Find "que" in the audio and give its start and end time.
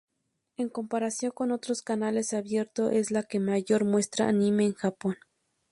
3.21-3.39